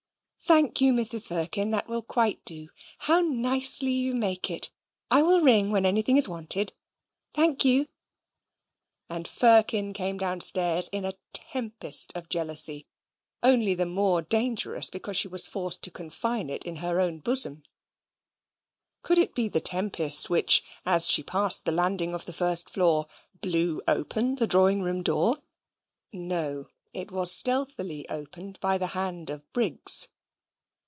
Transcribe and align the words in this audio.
"Thank 0.43 0.81
you, 0.81 0.91
Mrs. 0.91 1.29
Firkin, 1.29 1.69
that 1.69 1.87
will 1.87 2.01
quite 2.01 2.43
do; 2.43 2.67
how 2.97 3.21
nicely 3.21 3.91
you 3.93 4.13
make 4.13 4.49
it! 4.51 4.69
I 5.09 5.21
will 5.21 5.39
ring 5.39 5.71
when 5.71 5.85
anything 5.85 6.17
is 6.17 6.27
wanted." 6.27 6.73
"Thank 7.33 7.63
you"; 7.63 7.87
and 9.07 9.29
Firkin 9.29 9.93
came 9.93 10.17
downstairs 10.17 10.89
in 10.89 11.05
a 11.05 11.13
tempest 11.31 12.11
of 12.15 12.27
jealousy, 12.27 12.85
only 13.41 13.73
the 13.73 13.85
more 13.85 14.21
dangerous 14.21 14.89
because 14.89 15.15
she 15.15 15.29
was 15.29 15.47
forced 15.47 15.83
to 15.83 15.91
confine 15.91 16.49
it 16.49 16.65
in 16.65 16.77
her 16.77 16.99
own 16.99 17.19
bosom. 17.19 17.63
Could 19.03 19.19
it 19.19 19.33
be 19.33 19.47
the 19.47 19.61
tempest 19.61 20.29
which, 20.29 20.63
as 20.85 21.07
she 21.07 21.23
passed 21.23 21.63
the 21.63 21.71
landing 21.71 22.13
of 22.13 22.25
the 22.25 22.33
first 22.33 22.69
floor, 22.69 23.07
blew 23.39 23.81
open 23.87 24.35
the 24.35 24.47
drawing 24.47 24.81
room 24.81 25.01
door? 25.01 25.37
No; 26.11 26.67
it 26.91 27.09
was 27.09 27.31
stealthily 27.31 28.09
opened 28.09 28.59
by 28.59 28.77
the 28.77 28.87
hand 28.87 29.29
of 29.29 29.49
Briggs. 29.53 30.09